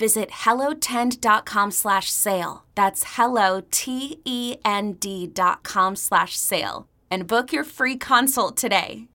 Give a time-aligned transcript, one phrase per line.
[0.00, 2.64] Visit hellotend.com slash sale.
[2.74, 6.88] That's hello, T-E-N-D dot com slash sale.
[7.10, 9.08] And book your free consult today.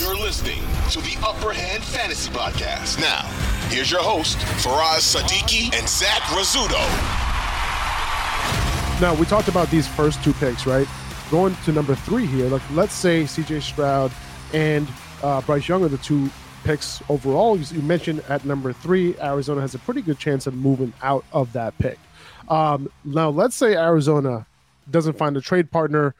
[0.00, 2.98] You're listening to the Upper Hand Fantasy Podcast.
[2.98, 3.22] Now,
[3.68, 6.80] here's your host, Faraz Siddiqi and Zach Rizzuto.
[9.00, 10.88] Now, we talked about these first two picks, right?
[11.30, 14.10] Going to number three here, like let's say CJ Stroud
[14.52, 14.88] and
[15.22, 16.28] uh, Bryce Young are the two
[16.64, 17.58] picks overall.
[17.58, 21.52] You mentioned at number three, Arizona has a pretty good chance of moving out of
[21.52, 21.98] that pick.
[22.48, 24.46] Um, now, let's say Arizona
[24.90, 26.14] doesn't find a trade partner,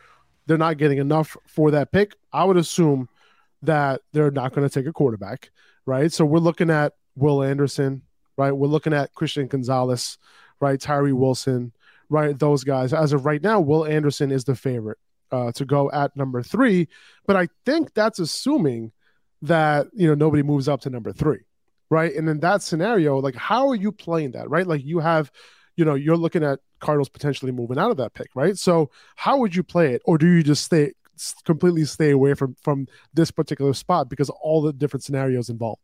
[0.46, 2.16] they're not getting enough for that pick.
[2.32, 3.08] I would assume
[3.62, 5.50] that they're not going to take a quarterback,
[5.86, 6.12] right?
[6.12, 8.02] So we're looking at Will Anderson,
[8.36, 8.52] right?
[8.52, 10.18] We're looking at Christian Gonzalez,
[10.60, 10.80] right?
[10.80, 11.72] Tyree Wilson,
[12.08, 12.38] right?
[12.38, 12.92] Those guys.
[12.92, 14.98] As of right now, Will Anderson is the favorite
[15.30, 16.88] uh, to go at number three,
[17.26, 18.92] but I think that's assuming
[19.42, 21.40] that you know nobody moves up to number three,
[21.88, 22.14] right?
[22.14, 24.66] And in that scenario, like how are you playing that, right?
[24.66, 25.30] Like you have,
[25.76, 28.56] you know, you're looking at Cardinals potentially moving out of that pick, right?
[28.56, 30.92] So how would you play it, or do you just stay
[31.44, 35.82] completely stay away from from this particular spot because all the different scenarios involved?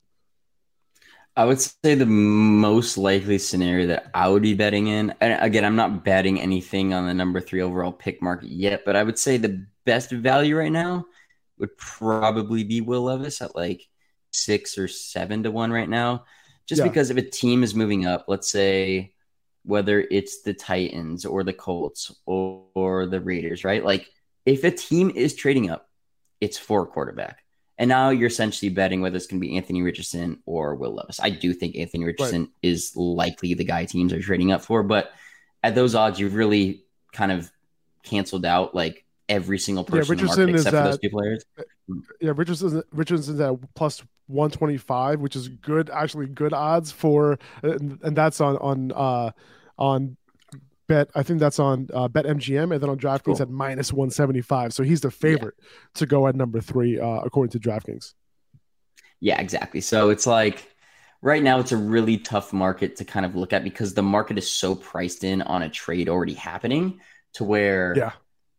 [1.39, 5.67] I would say the most likely scenario that I would be betting in, and again,
[5.67, 9.19] I'm not betting anything on the number three overall pick market yet, but I would
[9.19, 11.05] say the best value right now
[11.59, 13.83] would probably be Will Levis at like
[14.31, 16.25] six or seven to one right now.
[16.67, 16.89] Just yeah.
[16.89, 19.13] because if a team is moving up, let's say
[19.65, 23.85] whether it's the Titans or the Colts or, or the Raiders, right?
[23.85, 24.09] Like
[24.45, 25.89] if a team is trading up,
[26.41, 27.43] it's for a quarterback.
[27.79, 31.21] And now you're essentially betting whether it's going to be Anthony Richardson or Will Levis.
[31.21, 32.51] I do think Anthony Richardson right.
[32.63, 35.11] is likely the guy teams are trading up for, but
[35.63, 37.51] at those odds, you've really kind of
[38.03, 41.45] canceled out like every single person yeah, Richardson except for those two players.
[42.21, 48.17] Yeah, Richardson Richardson's at plus 125, which is good, actually good odds for, and, and
[48.17, 49.31] that's on on uh
[49.79, 50.17] on
[50.89, 51.09] bet.
[51.15, 53.43] I think that's on uh, bet MGM, and then on DraftKings cool.
[53.43, 54.73] at minus 175.
[54.73, 55.69] So he's the favorite yeah.
[55.95, 58.15] to go at number three uh, according to DraftKings.
[59.21, 59.81] Yeah, exactly.
[59.81, 60.69] So it's like
[61.23, 64.39] right now it's a really tough market to kind of look at because the market
[64.39, 67.01] is so priced in on a trade already happening
[67.33, 68.13] to where yeah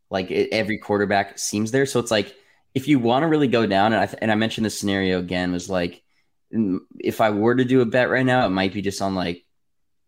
[0.10, 1.86] like it, every quarterback seems there.
[1.86, 2.36] So it's like
[2.74, 5.20] if you want to really go down, and I th- and I mentioned this scenario
[5.20, 6.04] again was like
[6.54, 9.16] mm, if I were to do a bet right now, it might be just on
[9.16, 9.44] like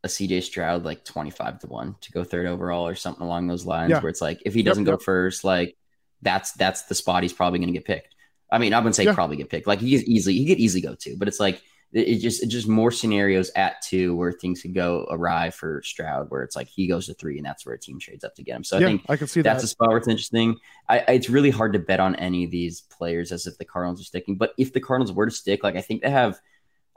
[0.03, 3.47] a CJ Stroud like twenty five to one to go third overall or something along
[3.47, 3.91] those lines.
[3.91, 3.99] Yeah.
[3.99, 5.01] Where it's like if he doesn't yep, go yep.
[5.01, 5.75] first, like
[6.21, 8.15] that's that's the spot he's probably going to get picked.
[8.51, 9.13] I mean, I wouldn't say yeah.
[9.13, 9.67] probably get picked.
[9.67, 11.61] Like he could easily he could easily go to, but it's like
[11.91, 16.29] it just it just more scenarios at two where things could go awry for Stroud,
[16.29, 18.43] where it's like he goes to three and that's where a team trades up to
[18.43, 18.63] get him.
[18.63, 19.65] So yeah, I think I can see that's that.
[19.65, 20.57] a spot where it's interesting.
[20.87, 24.01] I, it's really hard to bet on any of these players as if the Cardinals
[24.01, 26.39] are sticking, but if the Cardinals were to stick, like I think they have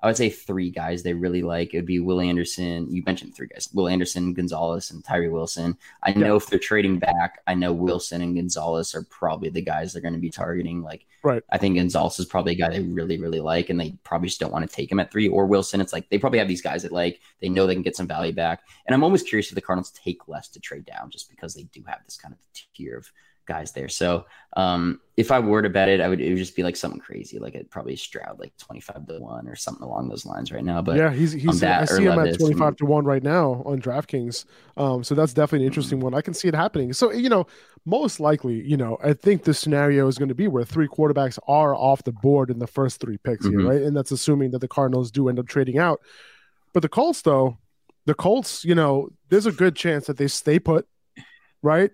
[0.03, 1.73] I would say three guys they really like.
[1.73, 2.93] It would be Will Anderson.
[2.93, 5.77] You mentioned three guys: Will Anderson, Gonzalez, and Tyree Wilson.
[6.03, 6.19] I yeah.
[6.19, 10.03] know if they're trading back, I know Wilson and Gonzalez are probably the guys they're
[10.03, 10.83] going to be targeting.
[10.83, 11.43] Like, right?
[11.51, 14.41] I think Gonzalez is probably a guy they really, really like, and they probably just
[14.41, 15.29] don't want to take him at three.
[15.29, 17.83] Or Wilson, it's like they probably have these guys that like they know they can
[17.83, 18.63] get some value back.
[18.87, 21.65] And I'm almost curious if the Cardinals take less to trade down, just because they
[21.65, 22.39] do have this kind of
[22.75, 23.11] tier of
[23.47, 23.89] guys there.
[23.89, 26.77] So um, if I were to bet it, I would it would just be like
[26.77, 30.25] something crazy, like it probably Stroud like twenty five to one or something along those
[30.27, 30.83] lines right now.
[30.83, 33.81] But yeah, he's he's I see him at twenty five to one right now on
[33.81, 34.45] DraftKings.
[34.77, 36.05] Um, so that's definitely an interesting mm-hmm.
[36.05, 36.15] one.
[36.15, 36.93] I can see it happening.
[36.93, 37.47] So you know,
[37.85, 41.39] most likely, you know, I think the scenario is going to be where three quarterbacks
[41.49, 43.61] are off the board in the first three picks mm-hmm.
[43.61, 43.83] here, right?
[43.83, 46.01] And that's assuming that the Cardinals do end up trading out.
[46.73, 47.59] But the Colts, though,
[48.07, 50.87] the Colts, you know, there's a good chance that they stay put,
[51.63, 51.91] right?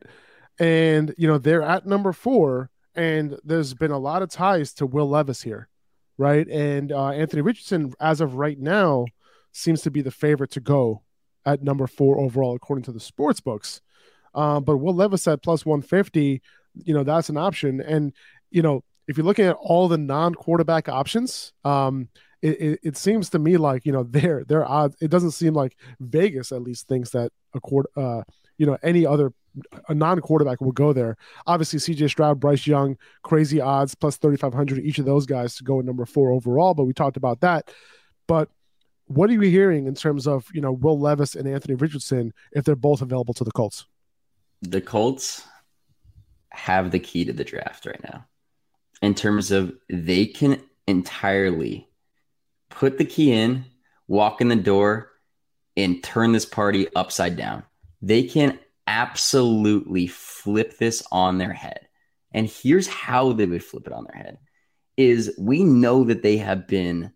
[0.58, 4.86] And, you know, they're at number four, and there's been a lot of ties to
[4.86, 5.68] Will Levis here,
[6.16, 6.46] right?
[6.48, 9.06] And uh, Anthony Richardson, as of right now,
[9.52, 11.02] seems to be the favorite to go
[11.46, 13.80] at number four overall, according to the sports books.
[14.34, 16.42] Um, but Will Levis at plus 150,
[16.84, 17.80] you know, that's an option.
[17.80, 18.12] And,
[18.50, 22.08] you know, if you're looking at all the non quarterback options, um,
[22.42, 24.96] it, it, it, seems to me like you know their their odds.
[25.00, 28.22] It doesn't seem like Vegas at least thinks that a quarter, uh,
[28.58, 29.32] you know, any other
[29.88, 31.16] a non-quarterback will go there.
[31.46, 32.08] Obviously, C.J.
[32.08, 35.78] Stroud, Bryce Young, crazy odds plus thirty five hundred each of those guys to go
[35.78, 36.74] at number four overall.
[36.74, 37.72] But we talked about that.
[38.26, 38.50] But
[39.06, 42.64] what are you hearing in terms of you know Will Levis and Anthony Richardson if
[42.64, 43.86] they're both available to the Colts?
[44.62, 45.44] The Colts
[46.50, 48.26] have the key to the draft right now
[49.02, 51.88] in terms of they can entirely
[52.70, 53.64] put the key in,
[54.06, 55.10] walk in the door,
[55.76, 57.62] and turn this party upside down.
[58.00, 61.88] They can absolutely flip this on their head.
[62.32, 64.38] And here's how they would flip it on their head
[64.96, 67.12] is we know that they have been,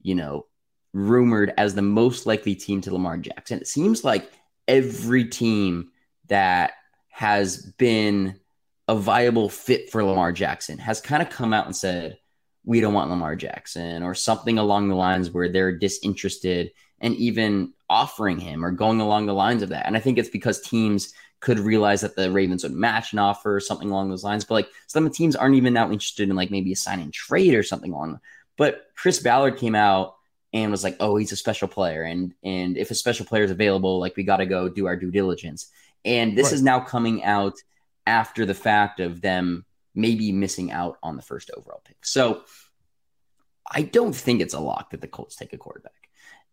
[0.00, 0.46] you know,
[0.92, 3.58] rumored as the most likely team to Lamar Jackson.
[3.58, 4.30] It seems like
[4.68, 5.90] every team
[6.28, 6.72] that
[7.08, 8.38] has been
[8.86, 12.18] a viable fit for Lamar Jackson has kind of come out and said,
[12.64, 16.70] we don't want Lamar Jackson or something along the lines where they're disinterested
[17.00, 19.86] and even offering him or going along the lines of that.
[19.86, 23.54] And I think it's because teams could realize that the Ravens would match an offer
[23.54, 24.44] or something along those lines.
[24.44, 26.98] But like some of the teams aren't even now interested in like maybe a sign
[26.98, 28.18] and trade or something along.
[28.56, 30.16] But Chris Ballard came out
[30.52, 33.50] and was like, "Oh, he's a special player, and and if a special player is
[33.50, 35.70] available, like we got to go do our due diligence."
[36.04, 36.54] And this right.
[36.54, 37.54] is now coming out
[38.06, 39.64] after the fact of them
[39.94, 42.04] maybe missing out on the first overall pick.
[42.04, 42.42] So
[43.70, 46.03] I don't think it's a lock that the Colts take a quarterback.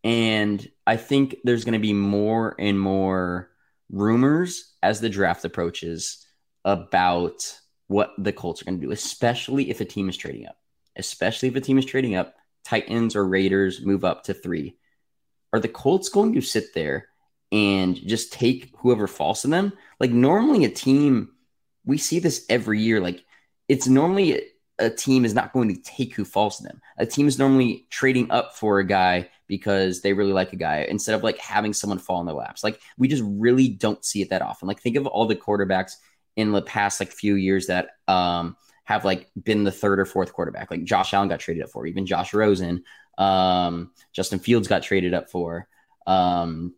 [0.04, 3.50] And I think there's going to be more and more
[3.92, 6.26] rumors as the draft approaches
[6.66, 10.58] about what the Colts are going to do, especially if a team is trading up.
[10.96, 14.78] Especially if a team is trading up, Titans or Raiders move up to three.
[15.54, 17.08] Are the Colts going to sit there
[17.52, 19.74] and just take whoever falls to them?
[20.00, 21.32] Like normally a team,
[21.86, 23.00] we see this every year.
[23.02, 23.24] Like
[23.68, 24.42] it's normally
[24.82, 26.82] a team is not going to take who falls to them.
[26.98, 30.86] A team is normally trading up for a guy because they really like a guy
[30.90, 32.64] instead of like having someone fall in their laps.
[32.64, 34.68] Like we just really don't see it that often.
[34.68, 35.94] Like think of all the quarterbacks
[36.36, 38.56] in the past like few years that um
[38.86, 40.72] have like been the third or fourth quarterback.
[40.72, 42.84] Like Josh Allen got traded up for, even Josh Rosen,
[43.18, 45.68] um, Justin Fields got traded up for.
[46.08, 46.74] Um,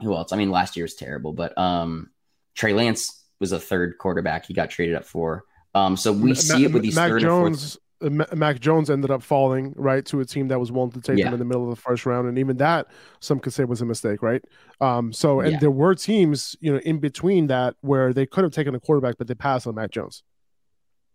[0.00, 0.32] who else?
[0.32, 2.10] I mean, last year was terrible, but um,
[2.54, 5.44] Trey Lance was a third quarterback he got traded up for.
[5.74, 7.62] Um, so we see it with these Mac third Jones.
[8.00, 8.34] And fourth...
[8.34, 11.24] Mac Jones ended up falling right to a team that was willing to take yeah.
[11.24, 12.88] them in the middle of the first round, and even that
[13.20, 14.44] some could say was a mistake, right?
[14.80, 15.58] Um, so and yeah.
[15.58, 19.16] there were teams, you know, in between that where they could have taken a quarterback,
[19.16, 20.22] but they passed on Mac Jones.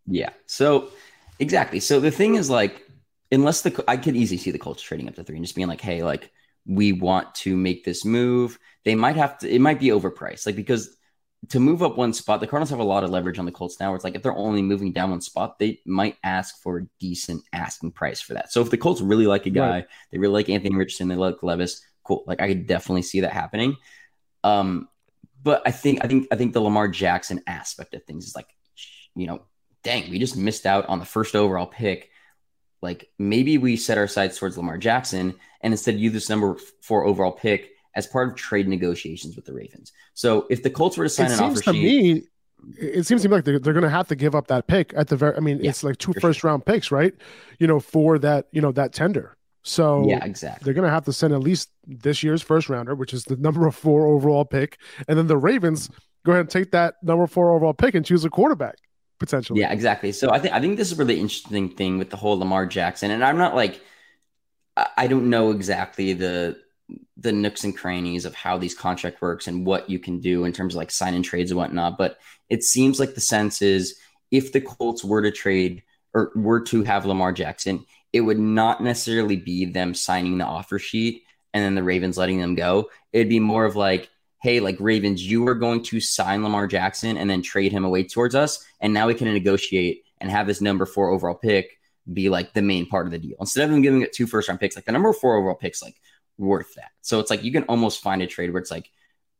[0.07, 0.31] Yeah.
[0.47, 0.89] So
[1.37, 1.79] exactly.
[1.79, 2.89] So the thing is, like,
[3.31, 5.67] unless the I could easily see the Colts trading up to three and just being
[5.67, 6.31] like, hey, like
[6.65, 8.57] we want to make this move.
[8.83, 9.49] They might have to.
[9.53, 10.97] It might be overpriced, like because
[11.47, 13.79] to move up one spot, the Cardinals have a lot of leverage on the Colts
[13.79, 13.89] now.
[13.89, 16.87] Where it's like if they're only moving down one spot, they might ask for a
[16.99, 18.51] decent asking price for that.
[18.51, 19.87] So if the Colts really like a guy, right.
[20.11, 22.23] they really like Anthony Richardson, they like Levis, cool.
[22.27, 23.77] Like I could definitely see that happening.
[24.43, 24.89] Um,
[25.41, 28.49] but I think I think I think the Lamar Jackson aspect of things is like,
[29.15, 29.43] you know,
[29.83, 32.09] dang, we just missed out on the first overall pick.
[32.81, 37.05] Like maybe we set our sights towards Lamar Jackson and instead use this number four
[37.05, 39.91] overall pick as part of trade negotiations with the Ravens.
[40.13, 42.23] So if the Colts were to sign it an offer to sheet, me,
[42.79, 44.93] it seems to me like they're, they're going to have to give up that pick
[44.95, 45.35] at the very.
[45.35, 46.49] I mean, yeah, it's like two first sure.
[46.49, 47.13] round picks, right?
[47.59, 49.35] You know, for that, you know, that tender.
[49.63, 50.65] So yeah, exactly.
[50.65, 53.35] They're going to have to send at least this year's first rounder, which is the
[53.35, 55.89] number four overall pick, and then the Ravens
[56.25, 58.75] go ahead and take that number four overall pick and choose a quarterback
[59.19, 59.59] potentially.
[59.59, 60.13] Yeah, exactly.
[60.13, 63.11] So I think I think this is really interesting thing with the whole Lamar Jackson,
[63.11, 63.81] and I'm not like
[64.97, 66.57] I don't know exactly the
[67.17, 70.53] the nooks and crannies of how these contract works and what you can do in
[70.53, 71.97] terms of like sign and trades and whatnot.
[71.97, 72.17] But
[72.49, 73.99] it seems like the sense is
[74.31, 78.81] if the Colts were to trade or were to have Lamar Jackson, it would not
[78.81, 82.89] necessarily be them signing the offer sheet and then the Ravens letting them go.
[83.13, 84.09] It'd be more of like,
[84.41, 88.03] hey, like Ravens, you are going to sign Lamar Jackson and then trade him away
[88.03, 88.65] towards us.
[88.79, 91.77] And now we can negotiate and have this number four overall pick
[92.11, 93.35] be like the main part of the deal.
[93.39, 95.81] Instead of them giving it two first round picks, like the number four overall picks,
[95.81, 95.95] like
[96.39, 96.91] worth that.
[97.01, 98.89] So it's like you can almost find a trade where it's like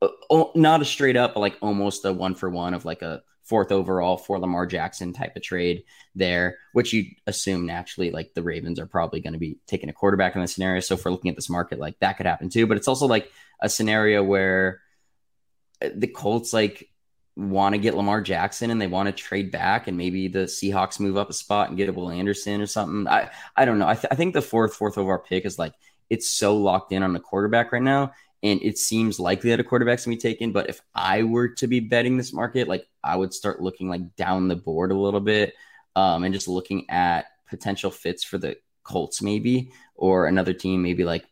[0.01, 3.23] uh, not a straight up, but like almost a one for one of like a
[3.43, 8.43] fourth overall for Lamar Jackson type of trade there, which you assume naturally like the
[8.43, 10.81] Ravens are probably going to be taking a quarterback in the scenario.
[10.81, 12.67] So if we're looking at this market, like that could happen too.
[12.67, 14.81] But it's also like a scenario where
[15.81, 16.89] the Colts like
[17.35, 20.99] want to get Lamar Jackson and they want to trade back and maybe the Seahawks
[20.99, 23.07] move up a spot and get a Will Anderson or something.
[23.07, 23.87] I I don't know.
[23.87, 25.73] I, th- I think the fourth fourth overall pick is like
[26.09, 28.13] it's so locked in on the quarterback right now.
[28.41, 30.51] And it seems likely that a quarterback's gonna be taken.
[30.51, 34.15] But if I were to be betting this market, like I would start looking like
[34.15, 35.53] down the board a little bit
[35.95, 41.03] um, and just looking at potential fits for the Colts, maybe, or another team, maybe
[41.03, 41.25] like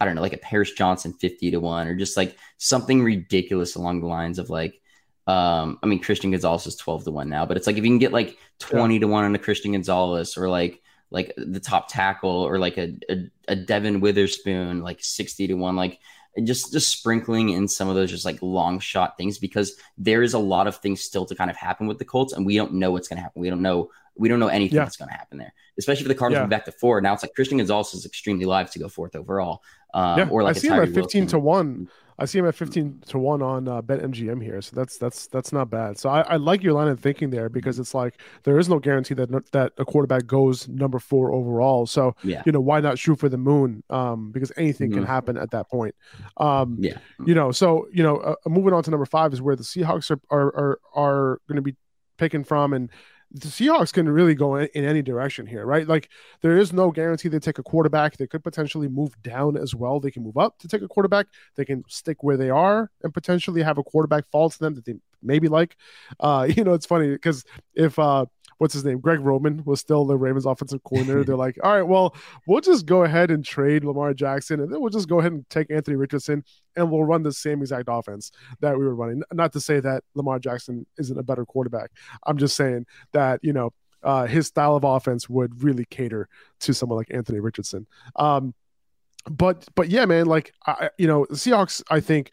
[0.00, 3.76] I don't know, like a Paris Johnson 50 to 1 or just like something ridiculous
[3.76, 4.80] along the lines of like
[5.28, 7.90] um I mean Christian Gonzalez is 12 to 1 now, but it's like if you
[7.90, 9.00] can get like 20 yeah.
[9.00, 10.80] to 1 on a Christian Gonzalez or like
[11.12, 15.76] like the top tackle or like a, a, a Devon Witherspoon like 60 to 1
[15.76, 16.00] like
[16.44, 20.32] just just sprinkling in some of those just like long shot things because there is
[20.32, 22.72] a lot of things still to kind of happen with the Colts and we don't
[22.72, 23.42] know what's going to happen.
[23.42, 24.84] We don't know we don't know anything yeah.
[24.84, 26.48] that's going to happen there, especially if the Cardinals yeah.
[26.48, 27.00] back to four.
[27.00, 29.62] Now it's like Christian Gonzalez is extremely live to go fourth overall.
[29.94, 31.26] Um, yeah, or like I see him at 15 Wilson.
[31.28, 31.88] to one.
[32.18, 35.52] I see him at 15 to one on uh, BetMGM here, so that's that's that's
[35.52, 35.98] not bad.
[35.98, 38.78] So I, I, like your line of thinking there because it's like there is no
[38.78, 41.86] guarantee that that a quarterback goes number four overall.
[41.86, 42.42] So yeah.
[42.44, 43.82] you know why not shoot for the moon?
[43.90, 45.00] Um, because anything mm-hmm.
[45.00, 45.94] can happen at that point.
[46.36, 47.52] Um, yeah, you know.
[47.52, 50.56] So you know, uh, moving on to number five is where the Seahawks are are
[50.56, 51.76] are, are going to be
[52.18, 52.90] picking from, and
[53.34, 55.86] the Seahawks can really go in, in, any direction here, right?
[55.86, 56.10] Like
[56.42, 58.16] there is no guarantee they take a quarterback.
[58.16, 60.00] They could potentially move down as well.
[60.00, 61.26] They can move up to take a quarterback.
[61.56, 64.84] They can stick where they are and potentially have a quarterback fall to them that
[64.84, 65.76] they maybe like.
[66.20, 68.26] Uh, you know, it's funny because if uh
[68.62, 69.00] what's his name?
[69.00, 71.24] Greg Roman was still the Ravens offensive coordinator.
[71.24, 72.14] They're like, all right, well,
[72.46, 75.50] we'll just go ahead and trade Lamar Jackson and then we'll just go ahead and
[75.50, 76.44] take Anthony Richardson
[76.76, 79.20] and we'll run the same exact offense that we were running.
[79.32, 81.90] Not to say that Lamar Jackson isn't a better quarterback.
[82.24, 83.72] I'm just saying that, you know,
[84.04, 86.28] uh, his style of offense would really cater
[86.60, 87.88] to someone like Anthony Richardson.
[88.14, 88.54] Um,
[89.28, 92.30] but but yeah, man, like I, you know, the Seahawks, I think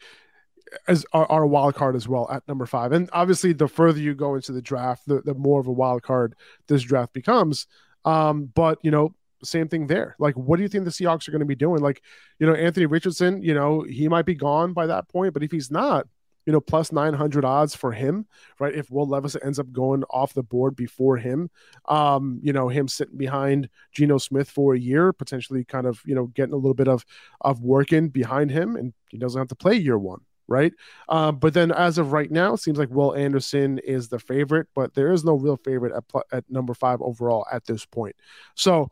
[0.88, 2.92] as are, are, a wild card as well at number five.
[2.92, 6.02] And obviously, the further you go into the draft, the, the more of a wild
[6.02, 6.34] card
[6.66, 7.66] this draft becomes.
[8.04, 10.16] Um, but you know, same thing there.
[10.18, 11.80] Like, what do you think the Seahawks are going to be doing?
[11.80, 12.02] Like,
[12.38, 15.50] you know, Anthony Richardson, you know, he might be gone by that point, but if
[15.50, 16.06] he's not,
[16.46, 18.26] you know, plus 900 odds for him,
[18.58, 18.74] right?
[18.74, 21.50] If Will Levis ends up going off the board before him,
[21.86, 26.14] um, you know, him sitting behind Geno Smith for a year, potentially kind of, you
[26.14, 27.04] know, getting a little bit of,
[27.40, 30.72] of work in behind him, and he doesn't have to play year one, right?
[31.08, 34.66] Um, but then as of right now, it seems like Will Anderson is the favorite,
[34.74, 38.16] but there is no real favorite at, at number five overall at this point.
[38.54, 38.90] So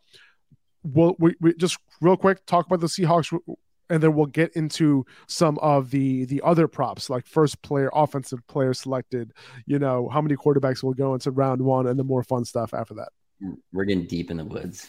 [0.82, 3.38] we'll we, we just real quick talk about the Seahawks
[3.90, 8.46] and then we'll get into some of the the other props like first player offensive
[8.46, 9.32] player selected
[9.66, 12.72] you know how many quarterbacks will go into round one and the more fun stuff
[12.72, 13.08] after that
[13.72, 14.88] we're getting deep in the woods.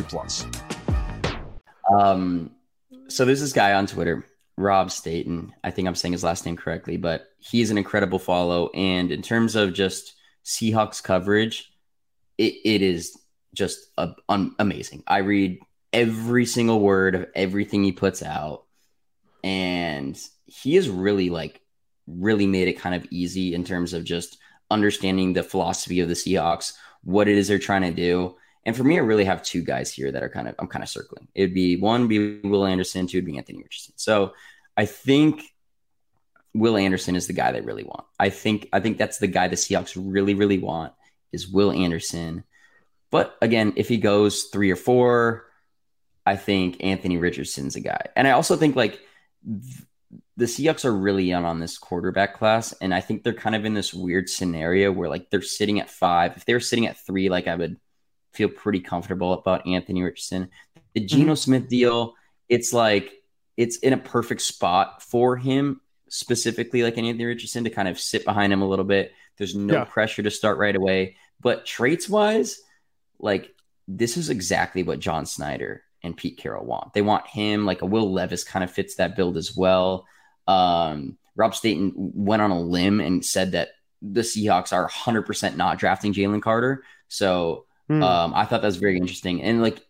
[0.00, 0.46] Plus.
[1.92, 2.50] Um,
[3.08, 4.24] so there's this guy on Twitter,
[4.56, 5.52] Rob Staton.
[5.62, 8.70] I think I'm saying his last name correctly, but he's an incredible follow.
[8.70, 11.72] And in terms of just Seahawks coverage,
[12.38, 13.18] it, it is
[13.54, 15.02] just a, un, amazing.
[15.06, 15.58] I read
[15.92, 18.64] every single word of everything he puts out,
[19.44, 21.60] and he has really like
[22.06, 24.38] really made it kind of easy in terms of just
[24.70, 26.72] understanding the philosophy of the Seahawks,
[27.04, 28.36] what it is they're trying to do.
[28.64, 30.82] And for me, I really have two guys here that are kind of I'm kind
[30.82, 31.28] of circling.
[31.34, 33.94] It'd be one be Will Anderson, two would be Anthony Richardson.
[33.96, 34.34] So
[34.76, 35.42] I think
[36.54, 38.04] Will Anderson is the guy they really want.
[38.18, 40.92] I think I think that's the guy the Seahawks really really want
[41.32, 42.44] is Will Anderson.
[43.10, 45.46] But again, if he goes three or four,
[46.24, 48.06] I think Anthony Richardson's a guy.
[48.16, 49.00] And I also think like
[50.36, 52.72] the Seahawks are really young on this quarterback class.
[52.80, 55.90] And I think they're kind of in this weird scenario where like they're sitting at
[55.90, 56.36] five.
[56.36, 57.76] If they were sitting at three, like I would
[58.32, 60.50] feel pretty comfortable about Anthony Richardson.
[60.94, 61.06] The mm-hmm.
[61.06, 61.36] Geno mm-hmm.
[61.36, 62.14] Smith deal,
[62.48, 63.12] it's like
[63.56, 68.24] it's in a perfect spot for him, specifically like Anthony Richardson to kind of sit
[68.24, 69.12] behind him a little bit.
[69.36, 69.84] There's no yeah.
[69.84, 71.16] pressure to start right away.
[71.40, 72.60] But traits wise,
[73.18, 73.54] like
[73.88, 76.94] this is exactly what John Schneider and Pete Carroll want.
[76.94, 80.06] They want him like a Will Levis kind of fits that build as well.
[80.46, 83.70] Um, Rob Staton went on a limb and said that
[84.02, 86.82] the Seahawks are 100% not drafting Jalen Carter.
[87.08, 88.02] So hmm.
[88.02, 89.42] um, I thought that was very interesting.
[89.42, 89.80] And like,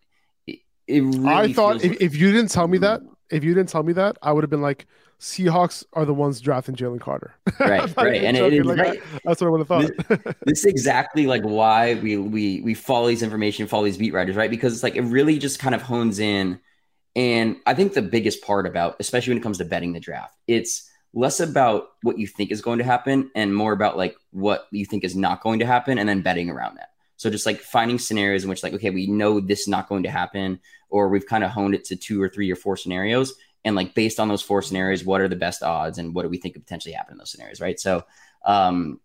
[0.47, 3.55] it, it really I thought if, like- if you didn't tell me that, if you
[3.55, 4.87] didn't tell me that, I would have been like,
[5.23, 7.35] Seahawks are the ones drafting Jalen Carter.
[7.61, 9.03] Right, right, and it, like, right.
[9.25, 9.91] That's what I would have thought.
[10.09, 14.13] this, this, is exactly like why we we we follow these information, follow these beat
[14.13, 14.51] writers, right?
[14.51, 16.59] Because it's like it really just kind of hones in,
[17.15, 20.35] and I think the biggest part about, especially when it comes to betting the draft,
[20.49, 24.67] it's less about what you think is going to happen and more about like what
[24.73, 26.89] you think is not going to happen, and then betting around that.
[27.23, 30.03] So just like finding scenarios in which like okay, we know this is not going
[30.03, 30.59] to happen,
[30.91, 33.95] or we've kind of honed it to two or three or four scenarios, and like
[33.95, 36.55] based on those four scenarios, what are the best odds and what do we think
[36.55, 37.79] could potentially happen in those scenarios, right?
[37.79, 38.05] So
[38.45, 38.99] um,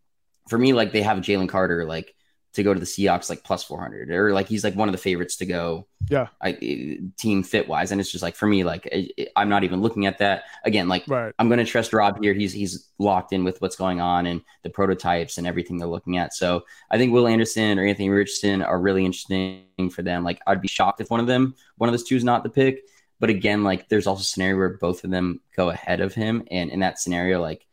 [0.50, 2.16] for me, like they have Jalen Carter like
[2.54, 4.98] to go to the Seahawks like plus 400 or like he's like one of the
[4.98, 6.28] favorites to go yeah.
[6.42, 9.42] I, eh, team fit wise and it's just like for me like eh, eh, I,
[9.42, 10.44] am not even looking at that.
[10.64, 11.34] Again like right.
[11.38, 12.34] I'm going to trust Rob here.
[12.34, 16.18] He's he's locked in with what's going on and the prototypes and everything they're looking
[16.18, 16.34] at.
[16.34, 20.24] So I think Will Anderson or Anthony Richardson are really interesting for them.
[20.24, 22.50] Like I'd be shocked if one of them one of those two is not the
[22.50, 22.84] pick.
[23.20, 26.44] But again, like there's also a scenario where both of them go ahead of him,
[26.52, 27.66] and in that scenario, like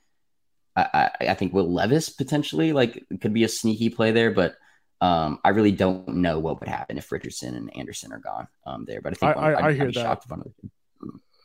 [0.74, 4.56] I, I, I think Will Levis potentially like could be a sneaky play there, but
[5.04, 8.84] um, I really don't know what would happen if Richardson and Anderson are gone um,
[8.86, 9.02] there.
[9.02, 10.22] But I think I, I, I hear that.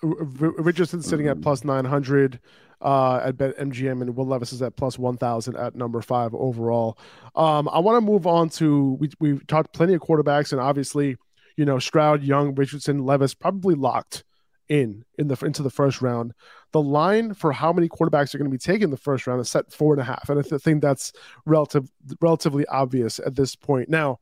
[0.01, 2.39] Richardson sitting at plus 900
[2.81, 6.97] uh, at Bet MGM, and Will Levis is at plus 1,000 at number five overall.
[7.35, 11.17] Um, I want to move on to we we've talked plenty of quarterbacks, and obviously
[11.59, 14.23] you know, Stroud, Young, Richardson, Levis probably locked
[14.69, 16.33] in in the into the first round.
[16.71, 19.41] The line for how many quarterbacks are going to be taken in the first round
[19.41, 21.11] is set four and a half, and I think that's
[21.45, 21.89] relative
[22.21, 23.89] relatively obvious at this point.
[23.89, 24.19] Now,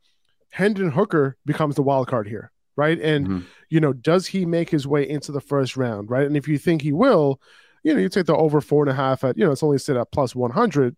[0.51, 2.99] Hendon Hooker becomes the wild card here, right?
[2.99, 3.45] And mm-hmm.
[3.69, 6.25] you know, does he make his way into the first round, right?
[6.25, 7.41] And if you think he will,
[7.83, 9.77] you know, you take the over four and a half at you know it's only
[9.77, 10.95] set at plus one hundred.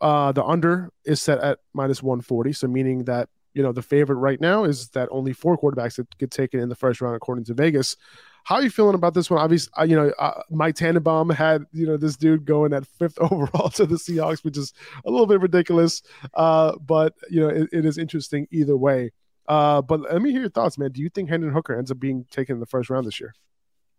[0.00, 3.82] Uh, the under is set at minus one forty, so meaning that you know the
[3.82, 7.16] favorite right now is that only four quarterbacks that get taken in the first round
[7.16, 7.96] according to Vegas.
[8.44, 9.40] How are you feeling about this one?
[9.40, 13.18] Obviously, uh, you know uh, Mike Tannenbaum had you know this dude going at fifth
[13.20, 14.72] overall to the Seahawks, which is
[15.04, 16.02] a little bit ridiculous.
[16.34, 19.12] Uh, but you know it, it is interesting either way.
[19.48, 20.92] Uh, but let me hear your thoughts, man.
[20.92, 23.34] Do you think Hendon Hooker ends up being taken in the first round this year?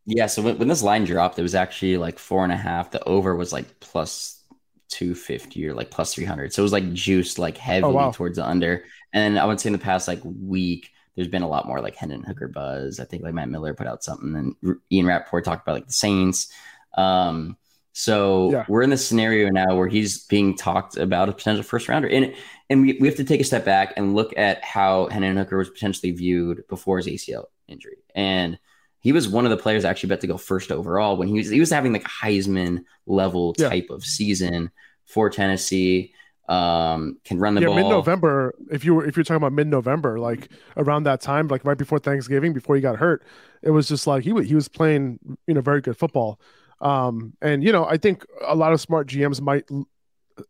[0.05, 0.27] Yeah.
[0.27, 2.91] So when, when this line dropped, it was actually like four and a half.
[2.91, 4.41] The over was like plus
[4.89, 6.53] 250 or like plus 300.
[6.53, 8.11] So it was like juiced like heavily oh, wow.
[8.11, 8.83] towards the under.
[9.13, 11.95] And I would say in the past like week, there's been a lot more like
[11.95, 12.99] Hendon Hooker buzz.
[12.99, 15.93] I think like Matt Miller put out something and Ian Rapoport talked about like the
[15.93, 16.51] Saints.
[16.97, 17.57] Um,
[17.93, 18.65] so yeah.
[18.67, 22.09] we're in this scenario now where he's being talked about a potential first rounder.
[22.09, 22.33] And
[22.69, 25.57] and we, we have to take a step back and look at how Hendon Hooker
[25.57, 27.97] was potentially viewed before his ACL injury.
[28.15, 28.57] And
[28.99, 31.49] he was one of the players actually bet to go first overall when he was
[31.49, 33.69] he was having like a Heisman level yeah.
[33.69, 34.71] type of season
[35.05, 36.13] for Tennessee.
[36.49, 37.75] Um, can run the yeah, ball.
[37.75, 41.47] Mid November, if you were if you're talking about mid November, like around that time,
[41.47, 43.23] like right before Thanksgiving, before he got hurt,
[43.61, 46.39] it was just like he was he was playing you know very good football.
[46.81, 49.69] Um, and you know I think a lot of smart GMs might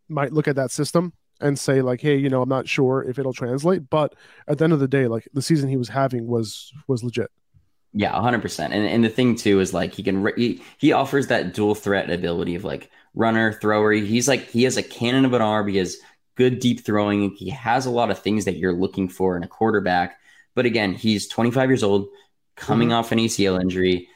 [0.09, 3.19] might look at that system and say like, hey, you know, I'm not sure if
[3.19, 4.15] it'll translate, but
[4.47, 7.29] at the end of the day, like the season he was having was was legit.
[7.93, 8.65] Yeah, 100%.
[8.65, 12.09] And and the thing too is like he can he, he offers that dual threat
[12.09, 13.91] ability of like runner, thrower.
[13.91, 15.67] He's like he has a cannon of an arm.
[15.67, 15.97] He has
[16.35, 17.31] good deep throwing.
[17.31, 20.17] He has a lot of things that you're looking for in a quarterback.
[20.55, 22.07] But again, he's 25 years old,
[22.55, 22.97] coming mm-hmm.
[22.97, 24.07] off an ACL injury,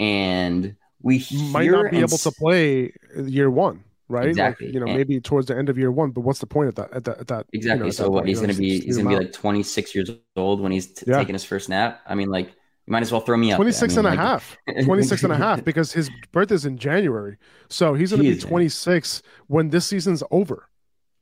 [0.00, 4.28] and we might not be able to play year one, right?
[4.28, 4.66] Exactly.
[4.66, 6.10] Like, you know, and maybe towards the end of year one.
[6.10, 6.92] But what's the point at that?
[6.92, 7.18] At that?
[7.18, 7.78] At that exactly.
[7.78, 8.26] You know, so what?
[8.26, 11.04] He's going to be he's going to be like 26 years old when he's t-
[11.06, 11.18] yeah.
[11.18, 12.00] taking his first snap.
[12.06, 12.54] I mean, like
[12.86, 13.56] you might as well throw me up.
[13.56, 14.58] 26 I mean, and like, a half.
[14.84, 17.38] 26 and a half because his birthday is in January.
[17.68, 19.32] So he's going to be 26 man.
[19.46, 20.68] when this season's over.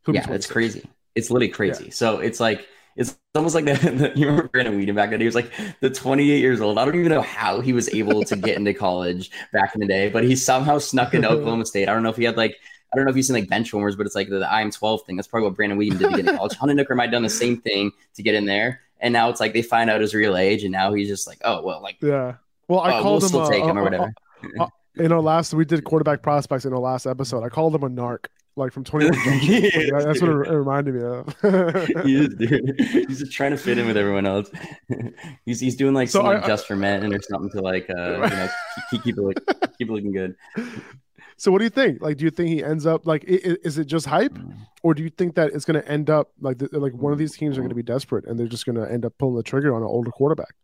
[0.09, 0.89] yeah, it's crazy.
[1.15, 1.85] It's literally crazy.
[1.87, 1.91] Yeah.
[1.93, 3.81] So it's like It's almost like that.
[3.81, 5.21] the you remember Brandon Weeden back then.
[5.21, 6.79] He was like the 28 years old.
[6.79, 9.87] I don't even know how he was able to get into college back in the
[9.87, 11.89] day, but he somehow snuck into Oklahoma State.
[11.89, 12.57] I don't know if he had like
[12.93, 14.71] I don't know if you've seen like bench warmers, but it's like the, the IM
[14.71, 15.17] 12 thing.
[15.17, 16.57] That's probably what Brandon Weeden did to get into college.
[16.59, 18.81] Hendon Hooker might have done the same thing to get in there.
[19.03, 21.39] And now it's like they find out his real age, and now he's just like,
[21.45, 22.37] oh well, like yeah.
[22.69, 24.15] Well, I oh, called we'll him still a- take him or whatever.
[24.61, 27.43] a- in our last we did quarterback prospects in our last episode.
[27.45, 29.63] I called him a narc, like from 21 Jump Street.
[29.65, 32.05] Like, that- That's what it, reminded me of.
[32.05, 32.75] he is, dude.
[33.09, 34.49] He's just trying to fit in with everyone else.
[35.47, 37.91] he's he's doing like So some like I- just for men or something to like
[37.91, 38.49] uh you know
[38.91, 39.37] keep, keep it look,
[39.79, 40.37] keep it looking good.
[41.43, 42.01] So what do you think?
[42.01, 43.25] Like, do you think he ends up like?
[43.27, 44.55] Is it just hype, Mm.
[44.85, 47.19] or do you think that it's going to end up like the, like one of
[47.19, 49.35] these teams are going to be desperate and they're just going to end up pulling
[49.35, 50.55] the trigger on an older quarterback?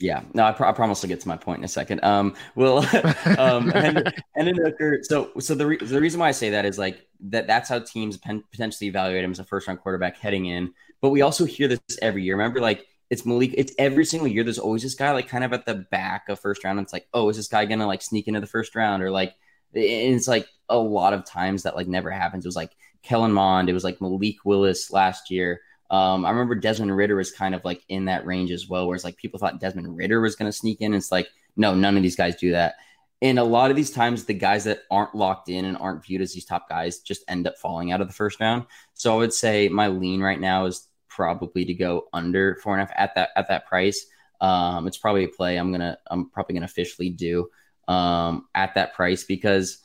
[0.00, 2.02] Yeah, no, I, pro- I promise to get to my point in a second.
[2.02, 2.78] Um, well,
[3.38, 4.98] um, and and Hooker.
[5.04, 7.78] So, so the re- the reason why I say that is like that that's how
[7.78, 10.72] teams pen- potentially evaluate him as a first round quarterback heading in.
[11.00, 12.34] But we also hear this every year.
[12.36, 13.54] Remember, like it's Malik.
[13.56, 14.42] It's every single year.
[14.42, 16.80] There's always this guy like kind of at the back of first round.
[16.80, 19.12] And it's like, oh, is this guy gonna like sneak into the first round or
[19.12, 19.36] like?
[19.74, 22.44] And it's like a lot of times that like never happens.
[22.44, 23.68] It was like Kellen Mond.
[23.68, 25.60] It was like Malik Willis last year.
[25.90, 29.04] Um, I remember Desmond Ridder was kind of like in that range as well, whereas
[29.04, 30.94] like people thought Desmond Ridder was going to sneak in.
[30.94, 32.76] It's like, no, none of these guys do that.
[33.22, 36.22] And a lot of these times, the guys that aren't locked in and aren't viewed
[36.22, 38.64] as these top guys just end up falling out of the first round.
[38.94, 42.82] So I would say my lean right now is probably to go under four and
[42.82, 44.06] a half at that at that price.
[44.40, 47.50] Um, it's probably a play I'm gonna I'm probably gonna officially do
[47.90, 49.78] um, at that price because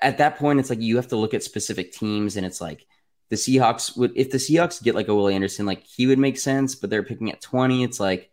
[0.00, 2.86] at that point it's like you have to look at specific teams and it's like
[3.28, 6.38] the Seahawks would if the Seahawks get like a Will Anderson, like he would make
[6.38, 7.84] sense, but they're picking at 20.
[7.84, 8.30] It's like,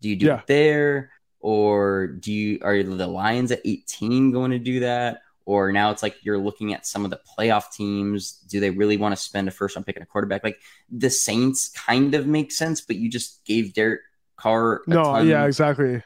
[0.00, 0.38] do you do Yeah.
[0.38, 1.10] it there?
[1.40, 5.22] Or do you are the Lions at 18 going to do that?
[5.44, 8.32] Or now it's like you're looking at some of the playoff teams.
[8.32, 10.44] Do they really want to spend a first round picking a quarterback?
[10.44, 10.60] Like
[10.90, 14.00] the Saints kind of make sense, but you just gave Derek
[14.36, 16.02] Carr No, yeah, exactly.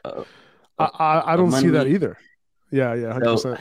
[0.82, 2.18] I I, don't see that either.
[2.70, 3.56] Yeah, yeah, hundred So.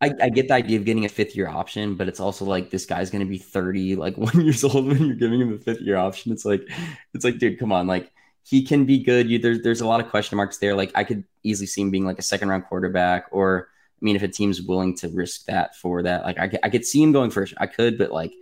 [0.00, 2.70] I, I get the idea of getting a fifth year option, but it's also like
[2.70, 5.80] this guy's gonna be 30, like one years old when you're giving him a fifth
[5.80, 6.32] year option.
[6.32, 6.68] It's like
[7.14, 7.86] it's like, dude, come on.
[7.86, 8.10] Like
[8.42, 9.30] he can be good.
[9.30, 10.74] You there's there's a lot of question marks there.
[10.74, 14.16] Like I could easily see him being like a second round quarterback, or I mean,
[14.16, 17.00] if a team's willing to risk that for that, like I could, I could see
[17.00, 17.54] him going first.
[17.58, 18.32] I could, but like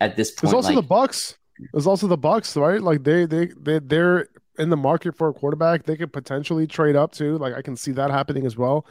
[0.00, 1.36] at this point, There's also like, the Bucs.
[1.72, 2.82] There's also the Bucs, right?
[2.82, 5.84] Like they they they they're in the market for a quarterback.
[5.84, 7.38] They could potentially trade up too.
[7.38, 8.86] Like I can see that happening as well.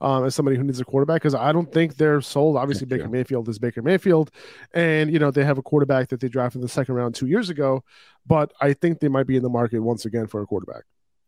[0.00, 2.56] Um, as somebody who needs a quarterback, because I don't think they're sold.
[2.56, 3.08] Obviously, Baker.
[3.08, 4.30] Mayfield is Baker Mayfield,
[4.72, 7.26] and you know they have a quarterback that they drafted in the second round two
[7.26, 7.82] years ago.
[8.24, 10.84] But I think they might be in the market once again for a quarterback.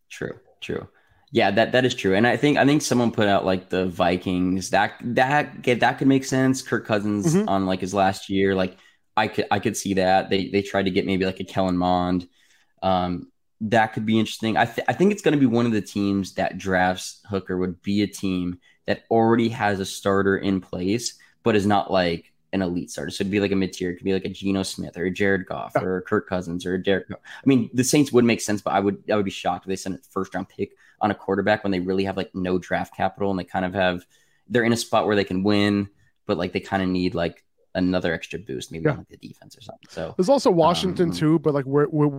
[0.08, 0.86] True, true.
[1.32, 2.14] Yeah, that that is true.
[2.14, 6.06] And I think I think someone put out like the Vikings that that that could
[6.08, 6.62] make sense.
[6.62, 7.48] Kirk Cousins Mhm.
[7.48, 8.76] on like his last year, like
[9.16, 10.30] I could I could see that.
[10.30, 12.28] They they tried to get maybe like a Kellen Mond.
[12.82, 13.29] Um
[13.62, 14.56] that could be interesting.
[14.56, 17.56] I th- I think it's going to be one of the teams that drafts Hooker
[17.58, 22.32] would be a team that already has a starter in place but is not like
[22.52, 23.10] an elite starter.
[23.10, 23.90] So it'd be like a mid tier.
[23.90, 26.66] It could be like a Geno Smith or a Jared Goff or a Kirk Cousins
[26.66, 27.06] or a Derek.
[27.10, 29.68] I mean, the Saints would make sense, but I would I would be shocked if
[29.68, 32.58] they sent a first round pick on a quarterback when they really have like no
[32.58, 34.04] draft capital and they kind of have
[34.48, 35.88] they're in a spot where they can win,
[36.26, 37.44] but like they kind of need like
[37.74, 38.92] another extra boost, maybe Yeah.
[38.92, 39.86] on like the defense or something.
[39.88, 42.10] So There's also Washington Um, too, but like where where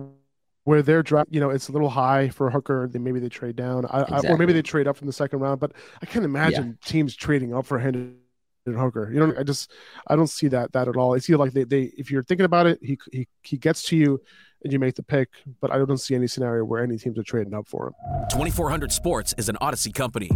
[0.64, 2.88] where their draft, you know, it's a little high for Hooker.
[2.90, 5.40] Then maybe they trade down, I, I, or maybe they trade up from the second
[5.40, 5.60] round.
[5.60, 8.16] But I can't imagine teams trading up for Hendon
[8.66, 9.10] Hooker.
[9.12, 9.72] You know, I just
[10.06, 11.14] I don't see that that at all.
[11.14, 13.96] It's either like they, they if you're thinking about it, he he he gets to
[13.96, 14.20] you
[14.62, 15.28] and you make the pick.
[15.60, 17.94] But I don't see any scenario where any teams are trading up for him.
[18.30, 20.30] 2400 Sports is an Odyssey company.